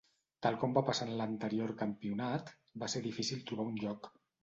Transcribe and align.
Tal 0.45 0.55
com 0.63 0.73
va 0.77 0.83
passar 0.87 1.07
en 1.09 1.13
l'anterior 1.19 1.75
campionat, 1.83 2.53
va 2.85 2.93
ser 2.97 3.07
difícil 3.11 3.49
trobar 3.53 3.73
un 3.75 3.83
lloc. 3.87 4.15